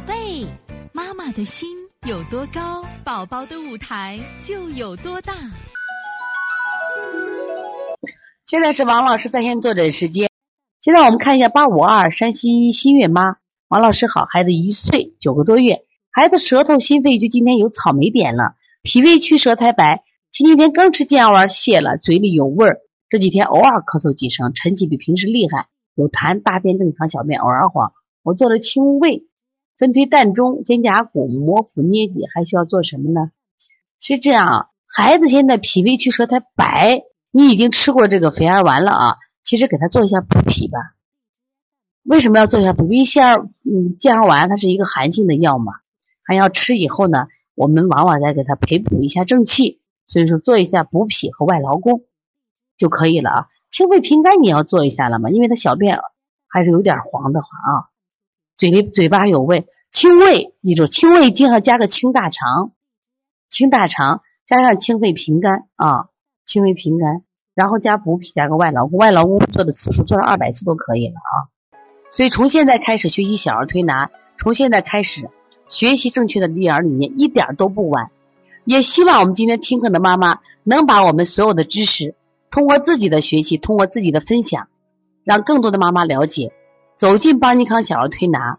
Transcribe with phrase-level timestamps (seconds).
[0.00, 0.46] 宝贝，
[0.94, 1.68] 妈妈的心
[2.08, 5.34] 有多高，宝宝的舞台就有多大。
[8.46, 10.30] 现在是王老师在线坐诊时间。
[10.80, 13.36] 现在我们看一下八五二山西新月妈，
[13.68, 22.78] 王老师好，孩子一岁九个多月，孩子舌头、心肺就今天有草莓点了，脾胃虚、舌苔白，前几天刚吃健药丸泻了，嘴里有味儿，
[23.10, 27.92] 这几天偶尔咳嗽几声，晨起比平时厉害，有痰，大便正常，小便偶尔黄。
[28.22, 29.26] 我做了清胃。
[29.80, 33.30] 分推膻中、肩胛骨、摩腹捏脊，还需要做什么呢？
[33.98, 39.16] 是这样，孩子现在脾胃虚、舌苔白，你已经吃过这个肥儿丸了啊。
[39.42, 40.78] 其实给他做一下补脾吧。
[42.02, 43.04] 为什么要做一下补脾？
[43.06, 45.72] 健儿嗯，健儿丸它是一个寒性的药嘛，
[46.24, 52.02] 还要吃以后呢，我们往往再给他培补一下正气，所以说做一下补脾和外劳宫
[52.76, 53.46] 就可以了啊。
[53.70, 56.00] 清肺平肝你要做一下了嘛，因为他小便
[56.48, 57.88] 还是有点黄的话啊。
[58.56, 62.70] 嘴里嘴巴有味，清胃，记住清胃经常加个清大肠，
[63.48, 66.06] 清大肠加上清肺平肝啊，
[66.44, 67.24] 清肺平肝，
[67.56, 71.50] 然后加补脾，加个外劳宫，外劳宫做的次数做上二百次都可以了啊。
[72.12, 75.28] 所以从现在开始学习小儿推拿，从现在开始
[75.66, 78.12] 学习正确的育儿理念，一点都不晚。
[78.64, 82.14] 也希望我们今天听课的妈妈能把我们所有的知识，
[82.52, 84.68] 通过自己的学习，通过自己的分享，
[85.24, 86.52] 让更多的妈妈了解。
[86.94, 88.58] 走进邦尼康小儿推拿，